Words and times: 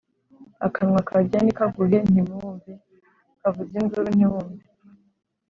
Akanwa 0.65 0.99
karya 1.07 1.39
ntikaguhe 1.41 1.97
(ntiwumve) 2.09 2.71
kavuza 3.41 3.75
induru 3.81 4.09
ntiwumve. 4.15 4.65